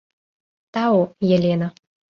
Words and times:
Тау, 0.73 0.99
Елена... 1.35 1.67